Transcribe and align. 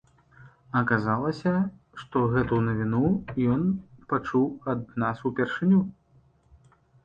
Аказалася, 0.79 1.53
што 2.01 2.17
гэту 2.33 2.59
навіну 2.69 3.05
ён 3.59 3.69
пачуў 4.15 4.47
ад 4.77 4.81
нас 5.07 5.17
упершыню. 5.33 5.81